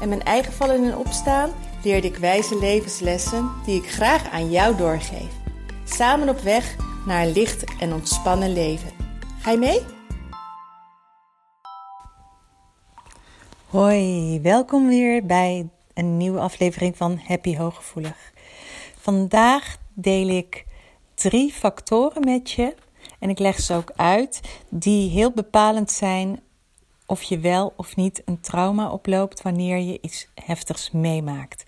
en 0.00 0.08
mijn 0.08 0.22
eigen 0.22 0.52
vallen 0.52 0.84
en 0.84 0.96
opstaan 0.96 1.50
leerde 1.82 2.06
ik 2.06 2.16
wijze 2.16 2.58
levenslessen 2.58 3.50
die 3.64 3.82
ik 3.82 3.90
graag 3.90 4.30
aan 4.30 4.50
jou 4.50 4.76
doorgeef. 4.76 5.32
Samen 5.84 6.28
op 6.28 6.38
weg 6.38 6.76
naar 7.06 7.22
een 7.22 7.32
licht 7.32 7.64
en 7.80 7.92
ontspannen 7.92 8.52
leven. 8.52 8.90
Ga 9.40 9.50
je 9.50 9.58
mee? 9.58 9.80
Hoi, 13.66 14.40
welkom 14.40 14.88
weer 14.88 15.26
bij 15.26 15.68
een 15.94 16.16
nieuwe 16.16 16.40
aflevering 16.40 16.96
van 16.96 17.20
Happy 17.26 17.56
Hooggevoelig. 17.56 18.32
Vandaag 18.98 19.76
deel 19.94 20.28
ik 20.28 20.64
drie 21.14 21.52
factoren 21.52 22.24
met 22.24 22.50
je 22.50 22.74
en 23.18 23.30
ik 23.30 23.38
leg 23.38 23.60
ze 23.60 23.74
ook 23.74 23.92
uit 23.96 24.40
die 24.68 25.10
heel 25.10 25.30
bepalend 25.30 25.90
zijn 25.90 26.40
of 27.06 27.22
je 27.22 27.38
wel 27.38 27.72
of 27.76 27.96
niet 27.96 28.22
een 28.24 28.40
trauma 28.40 28.90
oploopt 28.90 29.42
wanneer 29.42 29.78
je 29.78 29.98
iets 30.00 30.28
heftigs 30.34 30.90
meemaakt. 30.90 31.64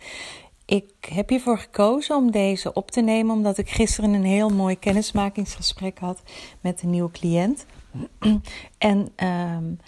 Ik 0.64 0.92
heb 1.08 1.28
hiervoor 1.28 1.58
gekozen 1.58 2.16
om 2.16 2.30
deze 2.30 2.72
op 2.72 2.90
te 2.90 3.00
nemen 3.00 3.34
omdat 3.34 3.58
ik 3.58 3.70
gisteren 3.70 4.12
een 4.12 4.24
heel 4.24 4.48
mooi 4.48 4.78
kennismakingsgesprek 4.78 5.98
had 5.98 6.22
met 6.60 6.82
een 6.82 6.90
nieuwe 6.90 7.10
cliënt. 7.10 7.66
en 8.78 9.08
um, 9.16 9.78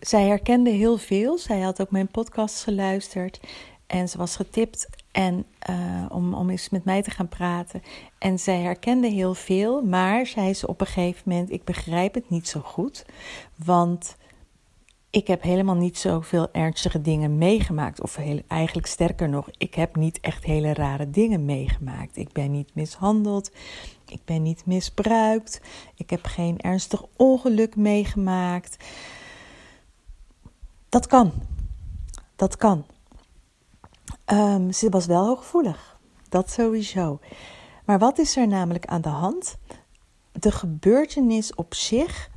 zij 0.00 0.26
herkende 0.26 0.70
heel 0.70 0.96
veel. 0.96 1.38
Zij 1.38 1.60
had 1.60 1.80
ook 1.80 1.90
mijn 1.90 2.08
podcast 2.08 2.62
geluisterd 2.62 3.40
en 3.86 4.08
ze 4.08 4.18
was 4.18 4.36
getipt 4.36 4.88
en, 5.12 5.46
uh, 5.70 6.06
om, 6.08 6.34
om 6.34 6.50
eens 6.50 6.68
met 6.68 6.84
mij 6.84 7.02
te 7.02 7.10
gaan 7.10 7.28
praten. 7.28 7.82
En 8.18 8.38
zij 8.38 8.60
herkende 8.60 9.08
heel 9.08 9.34
veel, 9.34 9.82
maar 9.82 10.26
zei 10.26 10.54
ze 10.54 10.66
op 10.66 10.80
een 10.80 10.86
gegeven 10.86 11.22
moment: 11.24 11.50
Ik 11.50 11.64
begrijp 11.64 12.14
het 12.14 12.30
niet 12.30 12.48
zo 12.48 12.60
goed. 12.60 13.06
Want 13.64 14.16
ik 15.16 15.26
heb 15.26 15.42
helemaal 15.42 15.74
niet 15.74 15.98
zoveel 15.98 16.48
ernstige 16.52 17.00
dingen 17.00 17.38
meegemaakt. 17.38 18.00
Of 18.00 18.16
heel, 18.16 18.40
eigenlijk 18.48 18.86
sterker 18.86 19.28
nog, 19.28 19.48
ik 19.58 19.74
heb 19.74 19.96
niet 19.96 20.20
echt 20.20 20.44
hele 20.44 20.74
rare 20.74 21.10
dingen 21.10 21.44
meegemaakt. 21.44 22.16
Ik 22.16 22.32
ben 22.32 22.50
niet 22.50 22.74
mishandeld. 22.74 23.50
Ik 24.06 24.20
ben 24.24 24.42
niet 24.42 24.66
misbruikt. 24.66 25.60
Ik 25.94 26.10
heb 26.10 26.24
geen 26.24 26.60
ernstig 26.60 27.02
ongeluk 27.16 27.76
meegemaakt. 27.76 28.84
Dat 30.88 31.06
kan. 31.06 31.32
Dat 32.36 32.56
kan. 32.56 32.84
Um, 34.32 34.72
ze 34.72 34.88
was 34.88 35.06
wel 35.06 35.26
hooggevoelig. 35.26 35.98
Dat 36.28 36.50
sowieso. 36.50 37.18
Maar 37.84 37.98
wat 37.98 38.18
is 38.18 38.36
er 38.36 38.48
namelijk 38.48 38.86
aan 38.86 39.02
de 39.02 39.08
hand? 39.08 39.56
De 40.32 40.52
gebeurtenis 40.52 41.54
op 41.54 41.74
zich 41.74 42.30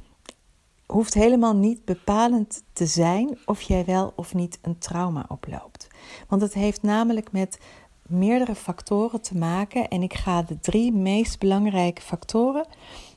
hoeft 0.92 1.14
helemaal 1.14 1.56
niet 1.56 1.86
bepalend 1.86 2.64
te 2.74 2.86
zijn 2.86 3.38
of 3.46 3.62
jij 3.62 3.86
wel 3.86 4.14
of 4.16 4.34
niet 4.34 4.60
een 4.62 4.78
trauma 4.78 5.26
oploopt. 5.28 5.88
Want 6.28 6.42
het 6.42 6.54
heeft 6.54 6.82
namelijk 6.82 7.32
met 7.32 7.60
meerdere 8.02 8.56
factoren 8.56 9.22
te 9.22 9.38
maken 9.38 9.88
en 9.88 10.02
ik 10.02 10.14
ga 10.14 10.42
de 10.42 10.60
drie 10.60 10.92
meest 10.92 11.40
belangrijke 11.40 12.02
factoren 12.02 12.66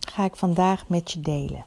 ga 0.00 0.24
ik 0.24 0.36
vandaag 0.36 0.88
met 0.88 1.12
je 1.12 1.20
delen. 1.20 1.66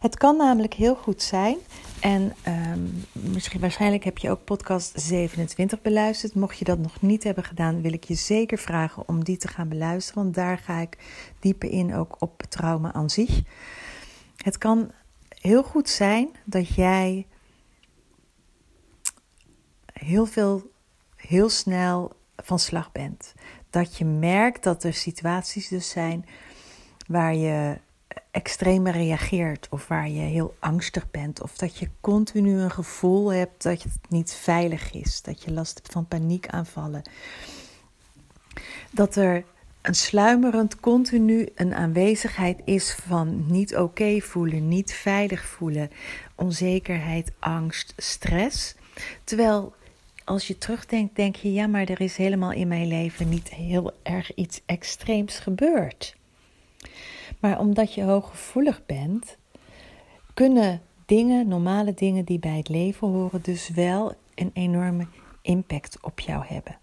Het 0.00 0.16
kan 0.16 0.36
namelijk 0.36 0.74
heel 0.74 0.94
goed 0.94 1.22
zijn, 1.22 1.56
en 2.00 2.34
um, 2.72 3.04
misschien, 3.12 3.60
waarschijnlijk 3.60 4.04
heb 4.04 4.18
je 4.18 4.30
ook 4.30 4.44
podcast 4.44 4.92
27 4.94 5.82
beluisterd. 5.82 6.34
Mocht 6.34 6.58
je 6.58 6.64
dat 6.64 6.78
nog 6.78 7.02
niet 7.02 7.24
hebben 7.24 7.44
gedaan, 7.44 7.82
wil 7.82 7.92
ik 7.92 8.04
je 8.04 8.14
zeker 8.14 8.58
vragen 8.58 9.08
om 9.08 9.24
die 9.24 9.36
te 9.36 9.48
gaan 9.48 9.68
beluisteren, 9.68 10.22
want 10.22 10.34
daar 10.34 10.58
ga 10.58 10.78
ik 10.78 10.98
dieper 11.40 11.70
in 11.70 11.94
ook 11.94 12.16
op 12.18 12.42
trauma 12.48 12.92
aan 12.92 13.10
zich. 13.10 13.42
Het 14.46 14.58
kan 14.58 14.90
heel 15.28 15.62
goed 15.62 15.88
zijn 15.88 16.28
dat 16.44 16.74
jij 16.74 17.26
heel 19.92 20.26
veel, 20.26 20.70
heel 21.16 21.48
snel 21.48 22.12
van 22.36 22.58
slag 22.58 22.92
bent. 22.92 23.34
Dat 23.70 23.96
je 23.96 24.04
merkt 24.04 24.62
dat 24.62 24.84
er 24.84 24.94
situaties 24.94 25.68
dus 25.68 25.90
zijn 25.90 26.26
waar 27.06 27.34
je 27.34 27.78
extreem 28.30 28.88
reageert 28.88 29.66
of 29.70 29.88
waar 29.88 30.08
je 30.08 30.20
heel 30.20 30.56
angstig 30.58 31.10
bent 31.10 31.42
of 31.42 31.56
dat 31.56 31.76
je 31.76 31.90
continu 32.00 32.58
een 32.58 32.70
gevoel 32.70 33.32
hebt 33.32 33.62
dat 33.62 33.82
het 33.82 33.98
niet 34.08 34.32
veilig 34.32 34.92
is, 34.92 35.22
dat 35.22 35.42
je 35.42 35.52
last 35.52 35.74
hebt 35.74 35.92
van 35.92 36.06
paniekaanvallen. 36.06 37.02
Dat 38.90 39.16
er 39.16 39.44
een 39.86 39.94
sluimerend 39.94 40.80
continu 40.80 41.48
een 41.54 41.74
aanwezigheid 41.74 42.60
is 42.64 42.92
van 42.92 43.44
niet 43.48 43.76
oké 43.76 44.20
voelen, 44.20 44.68
niet 44.68 44.92
veilig 44.92 45.44
voelen, 45.44 45.90
onzekerheid, 46.34 47.32
angst, 47.38 47.92
stress. 47.96 48.74
Terwijl 49.24 49.74
als 50.24 50.46
je 50.46 50.58
terugdenkt, 50.58 51.16
denk 51.16 51.36
je, 51.36 51.52
ja, 51.52 51.66
maar 51.66 51.84
er 51.84 52.00
is 52.00 52.16
helemaal 52.16 52.52
in 52.52 52.68
mijn 52.68 52.86
leven 52.86 53.28
niet 53.28 53.48
heel 53.48 53.92
erg 54.02 54.34
iets 54.34 54.60
extreems 54.66 55.38
gebeurd. 55.38 56.16
Maar 57.40 57.58
omdat 57.58 57.94
je 57.94 58.02
hooggevoelig 58.02 58.86
bent, 58.86 59.36
kunnen 60.34 60.80
dingen, 61.04 61.48
normale 61.48 61.94
dingen 61.94 62.24
die 62.24 62.38
bij 62.38 62.56
het 62.56 62.68
leven 62.68 63.08
horen, 63.08 63.42
dus 63.42 63.68
wel 63.68 64.14
een 64.34 64.50
enorme 64.52 65.06
impact 65.42 65.98
op 66.00 66.20
jou 66.20 66.44
hebben. 66.46 66.78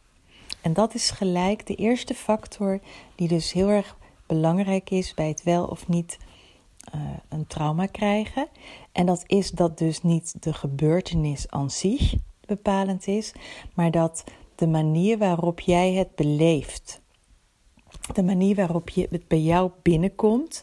En 0.64 0.74
dat 0.74 0.94
is 0.94 1.10
gelijk 1.10 1.68
de 1.68 1.76
eerste 1.76 2.14
factor 2.14 2.80
die 3.16 3.28
dus 3.28 3.52
heel 3.52 3.70
erg 3.70 3.98
belangrijk 4.28 4.90
is 4.90 5.14
bij 5.14 5.28
het 5.28 5.44
wel 5.44 5.66
of 5.66 5.88
niet 5.88 6.18
uh, 6.96 7.02
een 7.30 7.48
trauma 7.48 7.86
krijgen. 7.86 8.48
En 8.92 9.06
dat 9.06 9.24
is 9.28 9.52
dat 9.52 9.78
dus 9.78 10.02
niet 10.02 10.44
de 10.44 10.54
gebeurtenis 10.54 11.50
aan 11.50 11.72
zich 11.72 12.14
bepalend 12.46 13.08
is, 13.08 13.32
maar 13.74 13.92
dat 13.92 14.24
de 14.56 14.68
manier 14.68 15.18
waarop 15.18 15.60
jij 15.60 15.94
het 15.94 16.16
beleeft, 16.16 17.02
de 18.14 18.24
manier 18.24 18.56
waarop 18.56 18.90
je 18.90 19.08
het 19.10 19.28
bij 19.28 19.42
jou 19.42 19.72
binnenkomt, 19.82 20.62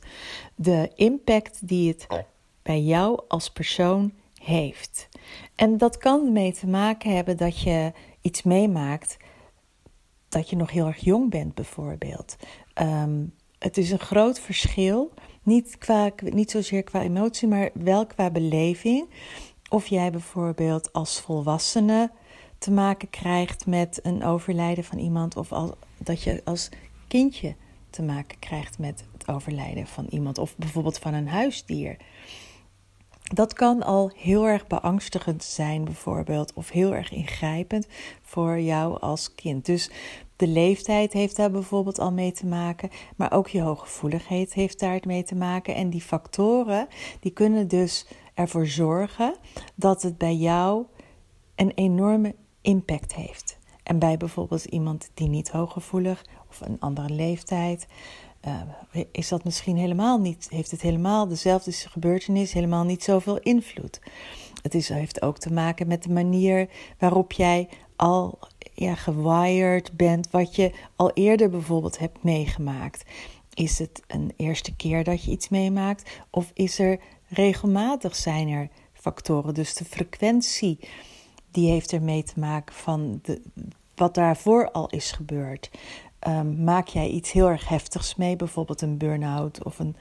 de 0.54 0.90
impact 0.94 1.68
die 1.68 1.88
het 1.88 2.06
bij 2.62 2.80
jou 2.80 3.20
als 3.28 3.50
persoon 3.50 4.12
heeft. 4.42 5.08
En 5.54 5.78
dat 5.78 5.96
kan 5.96 6.32
mee 6.32 6.52
te 6.52 6.66
maken 6.66 7.14
hebben 7.14 7.36
dat 7.36 7.60
je 7.60 7.92
iets 8.20 8.42
meemaakt 8.42 9.16
dat 10.30 10.50
je 10.50 10.56
nog 10.56 10.70
heel 10.70 10.86
erg 10.86 11.00
jong 11.00 11.30
bent, 11.30 11.54
bijvoorbeeld. 11.54 12.36
Um, 12.74 13.34
het 13.58 13.76
is 13.76 13.90
een 13.90 13.98
groot 13.98 14.40
verschil, 14.40 15.12
niet, 15.42 15.78
qua, 15.78 16.10
niet 16.22 16.50
zozeer 16.50 16.82
qua 16.82 17.02
emotie, 17.02 17.48
maar 17.48 17.70
wel 17.74 18.06
qua 18.06 18.30
beleving. 18.30 19.08
Of 19.68 19.86
jij 19.86 20.10
bijvoorbeeld 20.10 20.92
als 20.92 21.20
volwassene 21.20 22.10
te 22.58 22.70
maken 22.70 23.10
krijgt 23.10 23.66
met 23.66 24.00
een 24.02 24.24
overlijden 24.24 24.84
van 24.84 24.98
iemand, 24.98 25.36
of 25.36 25.52
al, 25.52 25.76
dat 25.98 26.22
je 26.22 26.40
als 26.44 26.68
kindje 27.08 27.54
te 27.90 28.02
maken 28.02 28.38
krijgt 28.38 28.78
met 28.78 29.04
het 29.12 29.28
overlijden 29.28 29.86
van 29.86 30.06
iemand, 30.10 30.38
of 30.38 30.56
bijvoorbeeld 30.56 30.98
van 30.98 31.14
een 31.14 31.28
huisdier. 31.28 31.96
Dat 33.34 33.52
kan 33.52 33.82
al 33.82 34.10
heel 34.16 34.46
erg 34.46 34.66
beangstigend 34.66 35.44
zijn, 35.44 35.84
bijvoorbeeld, 35.84 36.52
of 36.52 36.70
heel 36.70 36.94
erg 36.94 37.12
ingrijpend 37.12 37.86
voor 38.22 38.60
jou 38.60 39.00
als 39.00 39.34
kind. 39.34 39.66
Dus 39.66 39.90
de 40.36 40.46
leeftijd 40.46 41.12
heeft 41.12 41.36
daar 41.36 41.50
bijvoorbeeld 41.50 41.98
al 41.98 42.12
mee 42.12 42.32
te 42.32 42.46
maken, 42.46 42.90
maar 43.16 43.32
ook 43.32 43.48
je 43.48 43.60
hooggevoeligheid 43.60 44.52
heeft 44.52 44.80
daar 44.80 45.00
mee 45.06 45.22
te 45.22 45.34
maken. 45.34 45.74
En 45.74 45.90
die 45.90 46.00
factoren 46.00 46.88
die 47.20 47.32
kunnen 47.32 47.68
dus 47.68 48.06
ervoor 48.34 48.66
zorgen 48.66 49.34
dat 49.74 50.02
het 50.02 50.18
bij 50.18 50.34
jou 50.34 50.84
een 51.54 51.72
enorme 51.74 52.34
impact 52.60 53.14
heeft. 53.14 53.58
En 53.82 53.98
bij 53.98 54.16
bijvoorbeeld 54.16 54.64
iemand 54.64 55.10
die 55.14 55.28
niet 55.28 55.50
hooggevoelig 55.50 56.24
of 56.48 56.60
een 56.60 56.80
andere 56.80 57.14
leeftijd 57.14 57.86
uh, 58.46 59.04
is 59.12 59.28
dat 59.28 59.44
misschien 59.44 59.76
helemaal 59.76 60.18
niet, 60.18 60.46
heeft 60.50 60.70
het 60.70 60.80
helemaal 60.80 61.28
dezelfde 61.28 61.72
gebeurtenis, 61.72 62.52
helemaal 62.52 62.84
niet 62.84 63.04
zoveel 63.04 63.38
invloed. 63.38 64.00
Het 64.62 64.74
is, 64.74 64.88
heeft 64.88 65.22
ook 65.22 65.38
te 65.38 65.52
maken 65.52 65.86
met 65.86 66.02
de 66.02 66.12
manier 66.12 66.68
waarop 66.98 67.32
jij 67.32 67.68
al 67.96 68.38
ja, 68.74 68.94
gewired 68.94 69.92
bent, 69.92 70.30
wat 70.30 70.56
je 70.56 70.72
al 70.96 71.10
eerder 71.10 71.50
bijvoorbeeld 71.50 71.98
hebt 71.98 72.22
meegemaakt. 72.22 73.04
Is 73.54 73.78
het 73.78 74.02
een 74.06 74.32
eerste 74.36 74.76
keer 74.76 75.04
dat 75.04 75.24
je 75.24 75.30
iets 75.30 75.48
meemaakt? 75.48 76.10
Of 76.30 76.50
is 76.54 76.78
er 76.78 77.00
regelmatig 77.28 78.16
zijn 78.16 78.48
er 78.48 78.68
factoren? 78.92 79.54
Dus 79.54 79.74
de 79.74 79.84
frequentie 79.84 80.78
die 81.50 81.70
heeft 81.70 81.92
ermee 81.92 82.22
te 82.22 82.40
maken 82.40 82.74
van 82.74 83.20
de, 83.22 83.42
wat 83.94 84.14
daarvoor 84.14 84.70
al 84.70 84.88
is 84.88 85.12
gebeurd. 85.12 85.70
Um, 86.28 86.64
maak 86.64 86.88
jij 86.88 87.08
iets 87.08 87.32
heel 87.32 87.48
erg 87.48 87.68
heftigs 87.68 88.14
mee, 88.14 88.36
bijvoorbeeld 88.36 88.80
een 88.80 88.98
burn-out 88.98 89.64
of 89.64 89.78
een, 89.78 89.96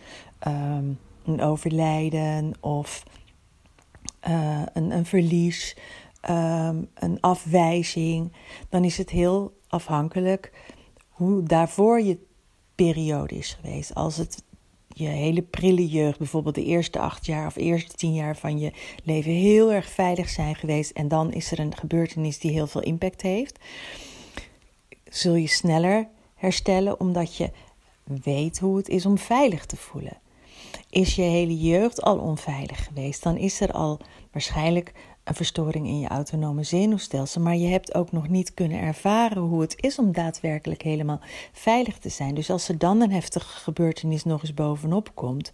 um, 0.47 0.99
een 1.25 1.41
overlijden 1.41 2.53
of 2.59 3.03
uh, 4.27 4.61
een, 4.73 4.91
een 4.91 5.05
verlies, 5.05 5.77
um, 6.29 6.89
een 6.93 7.17
afwijzing, 7.19 8.31
dan 8.69 8.83
is 8.83 8.97
het 8.97 9.09
heel 9.09 9.57
afhankelijk 9.67 10.51
hoe 11.09 11.43
daarvoor 11.43 12.01
je 12.01 12.17
periode 12.75 13.35
is 13.35 13.57
geweest. 13.61 13.95
Als 13.95 14.17
het 14.17 14.43
je 14.87 15.07
hele 15.07 15.41
prille 15.41 15.87
jeugd, 15.87 16.17
bijvoorbeeld 16.17 16.55
de 16.55 16.65
eerste 16.65 16.99
acht 16.99 17.25
jaar 17.25 17.47
of 17.47 17.55
eerste 17.55 17.95
tien 17.95 18.13
jaar 18.13 18.37
van 18.37 18.59
je 18.59 18.71
leven, 19.03 19.31
heel 19.31 19.71
erg 19.71 19.89
veilig 19.89 20.29
zijn 20.29 20.55
geweest. 20.55 20.91
En 20.91 21.07
dan 21.07 21.33
is 21.33 21.51
er 21.51 21.59
een 21.59 21.75
gebeurtenis 21.75 22.39
die 22.39 22.51
heel 22.51 22.67
veel 22.67 22.81
impact 22.81 23.21
heeft. 23.21 23.59
Zul 25.09 25.35
je 25.35 25.47
sneller 25.47 26.07
herstellen 26.35 26.99
omdat 26.99 27.35
je 27.35 27.51
weet 28.03 28.59
hoe 28.59 28.77
het 28.77 28.89
is 28.89 29.05
om 29.05 29.17
veilig 29.17 29.65
te 29.65 29.75
voelen. 29.75 30.17
Is 30.89 31.15
je 31.15 31.21
hele 31.21 31.57
jeugd 31.57 32.01
al 32.01 32.17
onveilig 32.17 32.85
geweest, 32.85 33.23
dan 33.23 33.37
is 33.37 33.61
er 33.61 33.71
al 33.71 33.99
waarschijnlijk 34.31 34.93
een 35.23 35.35
verstoring 35.35 35.87
in 35.87 35.99
je 35.99 36.07
autonome 36.07 36.63
zenuwstelsel, 36.63 37.41
maar 37.41 37.55
je 37.55 37.67
hebt 37.67 37.93
ook 37.93 38.11
nog 38.11 38.27
niet 38.27 38.53
kunnen 38.53 38.79
ervaren 38.79 39.41
hoe 39.41 39.61
het 39.61 39.75
is 39.77 39.99
om 39.99 40.11
daadwerkelijk 40.11 40.81
helemaal 40.81 41.19
veilig 41.51 41.97
te 41.97 42.09
zijn. 42.09 42.35
Dus 42.35 42.49
als 42.49 42.69
er 42.69 42.77
dan 42.77 43.01
een 43.01 43.11
heftige 43.11 43.57
gebeurtenis 43.59 44.23
nog 44.23 44.41
eens 44.41 44.53
bovenop 44.53 45.11
komt, 45.13 45.51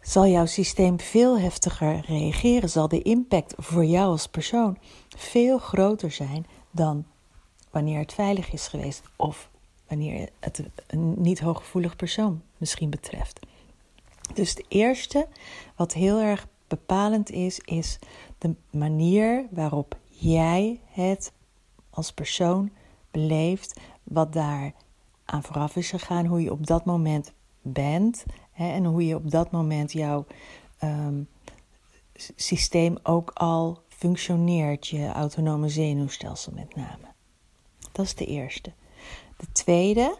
zal 0.00 0.26
jouw 0.26 0.46
systeem 0.46 1.00
veel 1.00 1.38
heftiger 1.38 2.04
reageren, 2.06 2.70
zal 2.70 2.88
de 2.88 3.02
impact 3.02 3.54
voor 3.56 3.84
jou 3.84 4.06
als 4.06 4.28
persoon 4.28 4.78
veel 5.16 5.58
groter 5.58 6.10
zijn 6.10 6.46
dan 6.70 7.04
wanneer 7.70 7.98
het 7.98 8.12
veilig 8.12 8.52
is 8.52 8.68
geweest 8.68 9.02
of 9.16 9.50
wanneer 9.88 10.28
het 10.40 10.62
een 10.86 11.14
niet 11.16 11.40
hooggevoelig 11.40 11.96
persoon 11.96 12.42
misschien 12.56 12.90
betreft. 12.90 13.46
Dus 14.34 14.50
het 14.50 14.64
eerste 14.68 15.28
wat 15.76 15.92
heel 15.92 16.20
erg 16.20 16.46
bepalend 16.68 17.30
is, 17.30 17.58
is 17.58 17.98
de 18.38 18.54
manier 18.70 19.46
waarop 19.50 19.96
jij 20.08 20.80
het 20.86 21.32
als 21.90 22.12
persoon 22.12 22.70
beleeft, 23.10 23.80
wat 24.02 24.32
daar 24.32 24.72
aan 25.24 25.42
vooraf 25.42 25.76
is 25.76 25.90
gegaan, 25.90 26.26
hoe 26.26 26.42
je 26.42 26.52
op 26.52 26.66
dat 26.66 26.84
moment 26.84 27.32
bent 27.62 28.24
hè, 28.52 28.72
en 28.72 28.84
hoe 28.84 29.06
je 29.06 29.14
op 29.14 29.30
dat 29.30 29.50
moment 29.50 29.92
jouw 29.92 30.26
um, 30.82 31.28
systeem 32.36 32.98
ook 33.02 33.30
al 33.34 33.82
functioneert, 33.88 34.86
je 34.86 35.06
autonome 35.12 35.68
zenuwstelsel 35.68 36.52
met 36.54 36.76
name. 36.76 37.15
Dat 37.96 38.04
is 38.04 38.14
de 38.14 38.26
eerste. 38.26 38.72
De 39.36 39.52
tweede, 39.52 40.16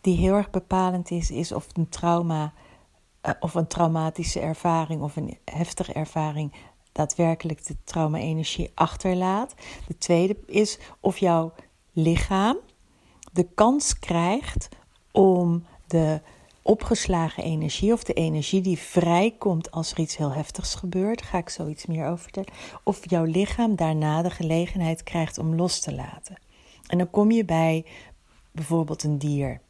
die 0.00 0.16
heel 0.16 0.34
erg 0.34 0.50
bepalend 0.50 1.10
is, 1.10 1.30
is 1.30 1.52
of 1.52 1.66
een 1.72 1.88
trauma 1.88 2.52
eh, 3.20 3.32
of 3.40 3.54
een 3.54 3.66
traumatische 3.66 4.40
ervaring 4.40 5.02
of 5.02 5.16
een 5.16 5.38
heftige 5.44 5.92
ervaring 5.92 6.52
daadwerkelijk 6.92 7.66
de 7.66 7.76
trauma-energie 7.84 8.70
achterlaat. 8.74 9.54
De 9.86 9.98
tweede 9.98 10.36
is 10.46 10.78
of 11.00 11.18
jouw 11.18 11.52
lichaam 11.92 12.56
de 13.32 13.46
kans 13.54 13.98
krijgt 13.98 14.68
om 15.12 15.64
de 15.86 16.20
opgeslagen 16.62 17.42
energie 17.42 17.92
of 17.92 18.04
de 18.04 18.12
energie 18.12 18.60
die 18.60 18.78
vrijkomt 18.78 19.70
als 19.70 19.92
er 19.92 19.98
iets 19.98 20.16
heel 20.16 20.32
heftigs 20.32 20.74
gebeurt, 20.74 21.22
ga 21.22 21.38
ik 21.38 21.48
zoiets 21.48 21.86
meer 21.86 22.06
over 22.06 22.22
vertellen, 22.22 22.52
of 22.82 23.10
jouw 23.10 23.24
lichaam 23.24 23.76
daarna 23.76 24.22
de 24.22 24.30
gelegenheid 24.30 25.02
krijgt 25.02 25.38
om 25.38 25.54
los 25.54 25.80
te 25.80 25.94
laten. 25.94 26.36
En 26.86 26.98
dan 26.98 27.10
kom 27.10 27.30
je 27.30 27.44
bij 27.44 27.84
bijvoorbeeld 28.52 29.02
een 29.02 29.18
dier. 29.18 29.60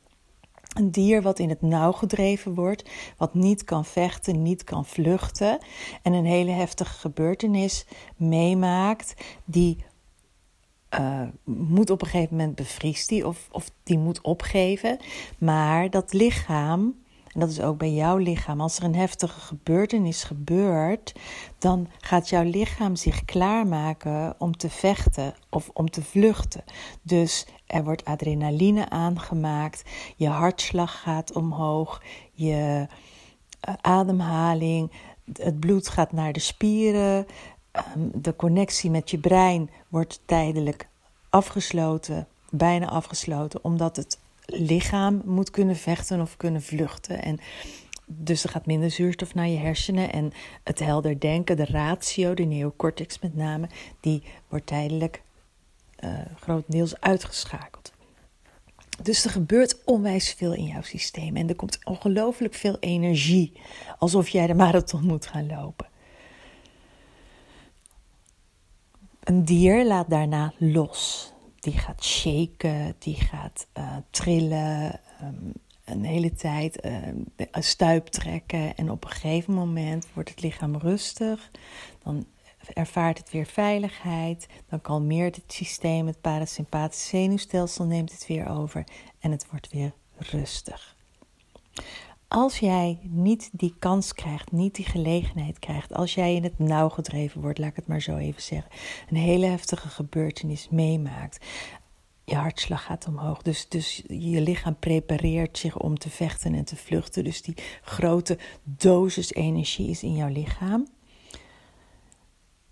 Een 0.75 0.91
dier 0.91 1.23
wat 1.23 1.39
in 1.39 1.49
het 1.49 1.63
nauw 1.63 1.93
gedreven 1.93 2.55
wordt, 2.55 2.91
wat 3.17 3.35
niet 3.35 3.65
kan 3.65 3.85
vechten, 3.85 4.43
niet 4.43 4.65
kan 4.65 4.85
vluchten 4.85 5.59
en 6.03 6.13
een 6.13 6.25
hele 6.25 6.51
heftige 6.51 6.99
gebeurtenis 6.99 7.87
meemaakt, 8.17 9.15
die 9.45 9.85
uh, 10.99 11.23
moet 11.45 11.91
op 11.91 12.03
een 12.03 12.09
gegeven 12.09 12.37
moment 12.37 12.55
bevriest 12.55 13.09
die 13.09 13.27
of, 13.27 13.49
of 13.51 13.71
die 13.83 13.99
moet 13.99 14.21
opgeven. 14.21 14.99
Maar 15.39 15.91
dat 15.91 16.13
lichaam 16.13 16.95
en 17.37 17.43
dat 17.43 17.51
is 17.51 17.61
ook 17.61 17.79
bij 17.79 17.93
jouw 17.93 18.17
lichaam. 18.17 18.61
Als 18.61 18.79
er 18.79 18.85
een 18.85 18.95
heftige 18.95 19.41
gebeurtenis 19.41 20.25
gebeurt, 20.25 21.15
dan 21.59 21.89
gaat 22.01 22.29
jouw 22.29 22.43
lichaam 22.43 22.97
zich 22.97 23.25
klaarmaken 23.25 24.35
om 24.39 24.57
te 24.57 24.71
vechten 24.71 25.35
of 25.51 25.71
om 25.73 25.91
te 25.91 26.03
vluchten. 26.03 26.65
Dus 27.03 27.47
er 27.67 27.85
wordt 27.85 28.05
adrenaline 28.05 28.89
aangemaakt, 28.89 29.83
je 30.17 30.29
hartslag 30.29 31.01
gaat 31.01 31.33
omhoog, 31.33 32.03
je 32.33 32.87
uh, 33.69 33.75
ademhaling, 33.81 34.91
het 35.33 35.61
bloed 35.61 35.89
gaat 35.89 36.13
naar 36.13 36.33
de 36.33 36.41
spieren, 36.41 37.27
um, 37.97 38.11
de 38.15 38.37
connectie 38.37 38.91
met 38.91 39.11
je 39.11 39.19
brein 39.19 39.71
wordt 39.89 40.21
tijdelijk 40.25 40.89
afgesloten, 41.31 42.27
bijna 42.51 42.89
afgesloten, 42.89 43.65
omdat 43.65 43.97
het 43.97 44.19
lichaam 44.47 45.23
moet 45.25 45.51
kunnen 45.51 45.77
vechten 45.77 46.21
of 46.21 46.37
kunnen 46.37 46.63
vluchten. 46.63 47.23
En 47.23 47.39
dus 48.07 48.45
er 48.45 48.51
gaat 48.51 48.67
minder 48.67 48.91
zuurstof 48.91 49.35
naar 49.35 49.49
je 49.49 49.59
hersenen. 49.59 50.13
En 50.13 50.33
het 50.65 50.79
helder 50.79 51.21
denken, 51.21 51.57
de 51.57 51.65
ratio, 51.65 52.35
de 52.35 52.45
neocortex 52.45 53.19
met 53.19 53.35
name, 53.35 53.69
die 54.01 54.23
wordt 54.49 54.67
tijdelijk 54.67 55.23
uh, 56.05 56.19
grotendeels 56.41 57.01
uitgeschakeld. 57.01 57.93
Dus 59.03 59.25
er 59.25 59.31
gebeurt 59.31 59.85
onwijs 59.85 60.33
veel 60.33 60.53
in 60.53 60.65
jouw 60.65 60.83
systeem. 60.83 61.37
En 61.37 61.49
er 61.49 61.57
komt 61.57 61.79
ongelooflijk 61.85 62.55
veel 62.55 62.77
energie. 62.81 63.53
Alsof 63.99 64.29
jij 64.29 64.47
de 64.47 64.55
marathon 64.55 65.05
moet 65.05 65.27
gaan 65.27 65.47
lopen. 65.47 65.87
Een 69.21 69.45
dier 69.45 69.87
laat 69.87 70.11
daarna 70.11 70.53
los 70.59 71.33
die 71.67 71.79
gaat 71.79 72.05
shaken, 72.05 72.95
die 72.99 73.15
gaat 73.15 73.67
uh, 73.79 73.97
trillen, 74.11 75.01
um, 75.23 75.53
een 75.85 76.05
hele 76.05 76.35
tijd 76.35 76.85
uh, 76.85 76.93
stuip 77.53 78.07
trekken. 78.07 78.77
En 78.77 78.91
op 78.91 79.05
een 79.05 79.11
gegeven 79.11 79.55
moment 79.55 80.07
wordt 80.15 80.29
het 80.29 80.41
lichaam 80.41 80.77
rustig. 80.77 81.51
Dan 82.03 82.27
ervaart 82.73 83.19
het 83.19 83.31
weer 83.31 83.47
veiligheid. 83.47 84.47
Dan 84.69 84.81
kalmeert 84.81 85.37
het 85.37 85.53
systeem, 85.53 86.07
het 86.07 86.21
parasympathische 86.21 87.09
zenuwstelsel 87.09 87.85
neemt 87.85 88.13
het 88.13 88.27
weer 88.27 88.49
over. 88.49 88.85
En 89.19 89.31
het 89.31 89.47
wordt 89.51 89.73
weer 89.73 89.93
rustig. 90.17 90.97
Als 92.29 92.59
jij 92.59 92.99
niet 93.03 93.51
die 93.53 93.75
kans 93.79 94.13
krijgt, 94.13 94.53
niet 94.53 94.75
die 94.75 94.85
gelegenheid 94.85 95.59
krijgt, 95.59 95.95
als 95.95 96.15
jij 96.15 96.35
in 96.35 96.43
het 96.43 96.59
nauw 96.59 96.89
gedreven 96.89 97.41
wordt, 97.41 97.59
laat 97.59 97.71
ik 97.71 97.77
het 97.77 97.87
maar 97.87 98.01
zo 98.01 98.17
even 98.17 98.43
zeggen, 98.43 98.71
een 99.11 99.17
hele 99.17 99.47
heftige 99.47 99.89
gebeurtenis 99.89 100.69
meemaakt, 100.71 101.45
je 102.27 102.35
hartslag 102.35 102.85
gaat 102.85 103.07
omhoog. 103.07 103.43
Dus, 103.43 103.69
dus 103.69 104.03
je 104.07 104.41
lichaam 104.41 104.77
prepareert 104.79 105.59
zich 105.59 105.79
om 105.79 105.99
te 105.99 106.11
vechten 106.11 106.55
en 106.55 106.65
te 106.65 106.77
vluchten. 106.77 107.25
Dus 107.25 107.43
die 107.43 107.55
grote 107.83 108.39
dosis 108.63 109.33
energie 109.33 109.91
is 109.91 110.03
in 110.03 110.15
jouw 110.15 110.29
lichaam. 110.29 110.87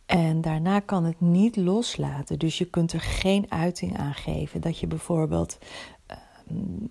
En 0.07 0.41
daarna 0.41 0.81
kan 0.81 1.05
het 1.05 1.21
niet 1.21 1.57
loslaten. 1.57 2.39
Dus 2.39 2.59
je 2.59 2.65
kunt 2.65 2.93
er 2.93 3.01
geen 3.01 3.51
uiting 3.51 3.99
aan 3.99 4.15
geven. 4.15 4.61
Dat 4.61 4.79
je 4.79 4.87
bijvoorbeeld. 4.87 5.59
Ehm, 6.07 6.87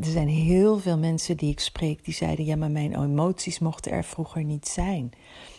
er 0.00 0.10
zijn 0.10 0.28
heel 0.28 0.78
veel 0.78 0.98
mensen 0.98 1.36
die 1.36 1.50
ik 1.50 1.60
spreek 1.60 2.04
die 2.04 2.14
zeiden: 2.14 2.44
Ja, 2.44 2.56
maar 2.56 2.70
mijn 2.70 3.02
emoties 3.02 3.58
mochten 3.58 3.92
er 3.92 4.04
vroeger 4.04 4.44
niet 4.44 4.68
zijn. 4.68 5.10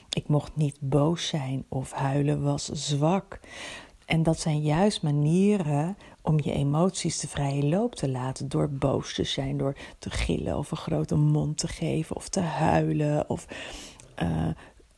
Ik 0.10 0.28
mocht 0.28 0.56
niet 0.56 0.78
boos 0.80 1.28
zijn 1.28 1.66
of 1.70 1.92
huilen 1.92 2.42
was 2.44 2.66
zwak. 2.66 3.40
En 4.06 4.24
dat 4.24 4.40
zijn 4.40 4.62
juist 4.62 5.02
manieren 5.02 5.98
om 6.22 6.40
je 6.44 6.52
emoties 6.54 7.20
de 7.20 7.28
vrije 7.28 7.66
loop 7.66 7.96
te 7.96 8.10
laten. 8.10 8.50
Door 8.50 8.70
boos 8.70 9.14
te 9.14 9.24
zijn, 9.24 9.58
door 9.58 9.76
te 10.00 10.10
gillen 10.10 10.58
of 10.58 10.72
een 10.72 10.78
grote 10.78 11.16
mond 11.16 11.58
te 11.58 11.68
geven 11.68 12.16
of 12.16 12.30
te 12.30 12.40
huilen. 12.40 13.30
Of 13.30 13.48
uh, 14.24 14.48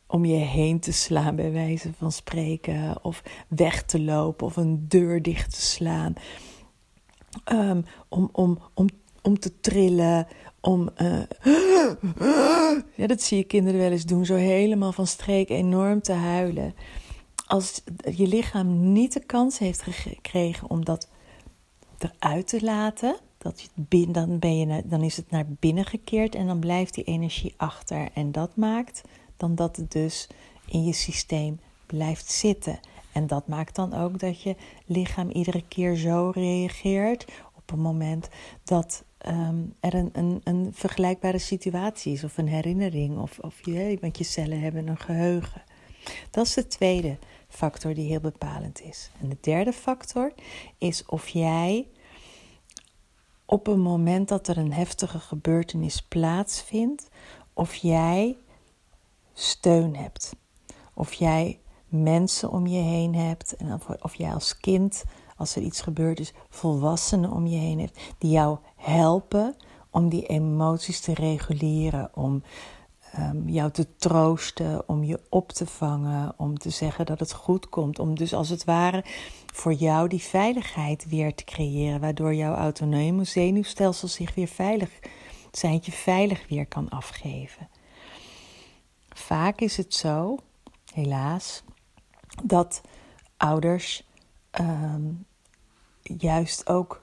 om 0.07 0.25
je 0.25 0.35
heen 0.35 0.79
te 0.79 0.91
slaan, 0.91 1.35
bij 1.35 1.51
wijze 1.51 1.93
van 1.97 2.11
spreken. 2.11 3.03
Of 3.03 3.23
weg 3.47 3.83
te 3.83 4.01
lopen 4.01 4.45
of 4.45 4.57
een 4.57 4.85
deur 4.87 5.21
dicht 5.21 5.53
te 5.53 5.61
slaan. 5.61 6.13
Um, 7.51 7.85
om, 8.09 8.29
om, 8.31 8.59
om 8.73 8.87
om 9.21 9.39
te 9.39 9.59
trillen, 9.59 10.27
om. 10.61 10.89
Uh, 11.01 11.21
ja, 12.95 13.07
dat 13.07 13.21
zie 13.21 13.37
je 13.37 13.43
kinderen 13.43 13.79
wel 13.79 13.91
eens 13.91 14.05
doen, 14.05 14.25
zo 14.25 14.35
helemaal 14.35 14.91
van 14.91 15.07
streek 15.07 15.49
enorm 15.49 16.01
te 16.01 16.13
huilen. 16.13 16.73
Als 17.47 17.81
je 18.15 18.27
lichaam 18.27 18.91
niet 18.91 19.13
de 19.13 19.25
kans 19.25 19.57
heeft 19.57 19.81
gekregen 19.81 20.69
om 20.69 20.85
dat 20.85 21.07
eruit 21.97 22.47
te 22.47 22.63
laten, 22.63 23.15
dat 23.37 23.61
je, 23.61 24.11
dan, 24.11 24.39
ben 24.39 24.57
je, 24.57 24.81
dan 24.85 25.03
is 25.03 25.17
het 25.17 25.31
naar 25.31 25.45
binnen 25.59 25.85
gekeerd 25.85 26.35
en 26.35 26.47
dan 26.47 26.59
blijft 26.59 26.93
die 26.93 27.03
energie 27.03 27.53
achter. 27.57 28.09
En 28.13 28.31
dat 28.31 28.55
maakt 28.55 29.01
dan 29.37 29.55
dat 29.55 29.75
het 29.75 29.91
dus 29.91 30.27
in 30.65 30.83
je 30.83 30.93
systeem 30.93 31.59
blijft 31.85 32.31
zitten. 32.31 32.79
En 33.11 33.27
dat 33.27 33.47
maakt 33.47 33.75
dan 33.75 33.93
ook 33.93 34.19
dat 34.19 34.41
je 34.41 34.55
lichaam 34.85 35.29
iedere 35.29 35.63
keer 35.67 35.95
zo 35.95 36.31
reageert 36.33 37.25
op 37.55 37.71
een 37.71 37.81
moment 37.81 38.29
dat 38.63 39.03
ehm, 39.19 39.57
er 39.79 39.93
een, 39.93 40.09
een, 40.13 40.41
een 40.43 40.69
vergelijkbare 40.73 41.37
situatie 41.37 42.13
is, 42.13 42.23
of 42.23 42.37
een 42.37 42.47
herinnering, 42.47 43.17
of, 43.17 43.39
of 43.39 43.65
je, 43.65 43.97
want 44.01 44.17
je 44.17 44.23
cellen 44.23 44.59
hebben 44.59 44.87
een 44.87 44.97
geheugen. 44.97 45.61
Dat 46.31 46.45
is 46.45 46.53
de 46.53 46.67
tweede 46.67 47.17
factor 47.47 47.93
die 47.93 48.07
heel 48.07 48.19
bepalend 48.19 48.81
is. 48.81 49.11
En 49.21 49.29
de 49.29 49.37
derde 49.41 49.73
factor 49.73 50.33
is 50.77 51.05
of 51.05 51.27
jij 51.27 51.87
op 53.45 53.67
een 53.67 53.81
moment 53.81 54.27
dat 54.27 54.47
er 54.47 54.57
een 54.57 54.73
heftige 54.73 55.19
gebeurtenis 55.19 56.01
plaatsvindt, 56.01 57.09
of 57.53 57.75
jij 57.75 58.37
steun 59.33 59.95
hebt. 59.95 60.35
Of 60.93 61.13
jij 61.13 61.59
mensen 61.87 62.49
om 62.49 62.67
je 62.67 62.81
heen 62.81 63.15
hebt, 63.15 63.55
en 63.55 63.81
of 64.01 64.15
jij 64.15 64.33
als 64.33 64.57
kind, 64.57 65.03
als 65.39 65.55
er 65.55 65.61
iets 65.61 65.81
gebeurd 65.81 66.19
is, 66.19 66.33
volwassenen 66.49 67.31
om 67.31 67.47
je 67.47 67.57
heen 67.57 67.79
hebt, 67.79 67.99
die 68.17 68.31
jou 68.31 68.57
helpen 68.75 69.55
om 69.89 70.09
die 70.09 70.25
emoties 70.25 70.99
te 70.99 71.13
reguleren, 71.13 72.09
om 72.13 72.43
um, 73.19 73.49
jou 73.49 73.71
te 73.71 73.95
troosten, 73.95 74.89
om 74.89 75.03
je 75.03 75.19
op 75.29 75.51
te 75.51 75.65
vangen, 75.65 76.33
om 76.37 76.57
te 76.57 76.69
zeggen 76.69 77.05
dat 77.05 77.19
het 77.19 77.33
goed 77.33 77.69
komt, 77.69 77.99
om 77.99 78.15
dus 78.15 78.33
als 78.33 78.49
het 78.49 78.63
ware 78.63 79.03
voor 79.53 79.73
jou 79.73 80.07
die 80.07 80.21
veiligheid 80.21 81.09
weer 81.09 81.35
te 81.35 81.43
creëren, 81.43 81.99
waardoor 81.99 82.33
jouw 82.33 82.53
autonome 82.53 83.23
zenuwstelsel 83.23 84.07
zich 84.07 84.35
weer 84.35 84.47
veilig, 84.47 84.89
seintje 85.51 85.91
veilig 85.91 86.47
weer 86.47 86.65
kan 86.65 86.89
afgeven. 86.89 87.69
Vaak 89.09 89.61
is 89.61 89.77
het 89.77 89.93
zo, 89.93 90.37
helaas, 90.93 91.63
dat 92.43 92.81
ouders 93.37 94.07
um, 94.59 95.25
juist 96.17 96.69
ook 96.69 96.99